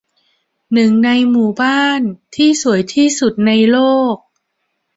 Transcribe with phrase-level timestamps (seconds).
[0.73, 2.01] หนึ่งในหมู่บ้าน
[2.35, 3.77] ที่สวยที่สุดในโล
[4.13, 4.15] ก